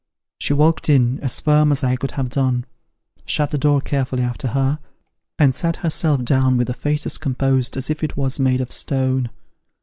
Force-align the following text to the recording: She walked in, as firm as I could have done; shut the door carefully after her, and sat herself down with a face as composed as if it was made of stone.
She 0.39 0.53
walked 0.55 0.89
in, 0.89 1.19
as 1.19 1.39
firm 1.39 1.71
as 1.71 1.83
I 1.83 1.95
could 1.95 2.13
have 2.13 2.29
done; 2.31 2.65
shut 3.23 3.51
the 3.51 3.59
door 3.59 3.79
carefully 3.81 4.23
after 4.23 4.47
her, 4.47 4.79
and 5.37 5.53
sat 5.53 5.75
herself 5.75 6.25
down 6.25 6.57
with 6.57 6.71
a 6.71 6.73
face 6.73 7.05
as 7.05 7.19
composed 7.19 7.77
as 7.77 7.87
if 7.91 8.03
it 8.03 8.17
was 8.17 8.39
made 8.39 8.61
of 8.61 8.71
stone. 8.71 9.29